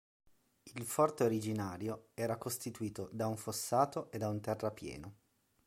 [0.63, 5.15] Il forte originario era costituito da un fossato e da un terrapieno.